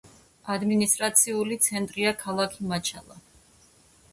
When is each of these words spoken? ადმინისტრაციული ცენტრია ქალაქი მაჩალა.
ადმინისტრაციული 0.53 1.57
ცენტრია 1.65 2.15
ქალაქი 2.25 2.69
მაჩალა. 2.73 3.19